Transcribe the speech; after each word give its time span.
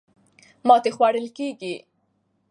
ماتې 0.67 0.91
خوړل 0.95 1.27
کېږي. 1.37 1.73